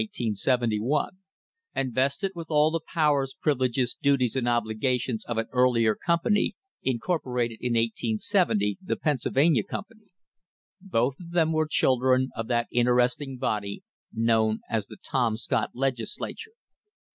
The 0.01 0.07
company 0.07 0.31
had 0.33 0.33
been 0.33 0.33
incorporated 0.33 0.77
in 0.81 0.81
1871, 0.81 1.17
and 1.75 1.93
vested 1.93 2.31
with 2.33 2.47
all 2.49 2.71
the 2.71 2.79
"powers, 2.87 3.35
privileges, 3.39 3.95
duties 4.01 4.35
and 4.35 4.47
obli 4.47 4.73
gations" 4.81 5.23
of 5.27 5.37
an 5.37 5.45
earlier 5.51 5.93
company— 5.95 6.55
incorporated 6.81 7.59
in 7.61 7.75
April, 7.75 8.17
1870— 8.17 8.79
the 8.83 8.95
Pennsylvania 8.95 9.61
Company; 9.63 10.07
both 10.81 11.19
of 11.19 11.33
them 11.33 11.51
were 11.53 11.67
children 11.69 12.29
of 12.35 12.47
that 12.47 12.65
interesting 12.71 13.37
body 13.37 13.83
known 14.11 14.61
as 14.67 14.87
the 14.87 14.97
"Tom 14.97 15.37
Scott 15.37 15.69
Legisla 15.75 16.33
ture. 16.35 16.53